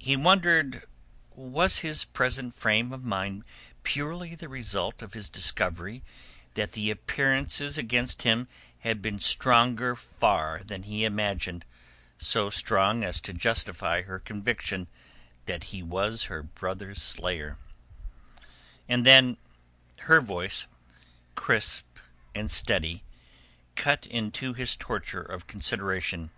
[0.00, 0.86] He wondered
[1.30, 3.44] was his present frame of mind
[3.84, 6.02] purely the result of his discovery
[6.54, 8.48] that the appearances against him
[8.80, 11.64] had been stronger far than he imagined,
[12.18, 14.88] so strong as to justify her conviction
[15.46, 17.56] that he was her brother's slayer.
[18.88, 19.36] And then
[20.08, 20.66] her voice,
[21.36, 21.86] crisp
[22.34, 23.04] and steady,
[23.76, 26.30] cut into his torture of consideration.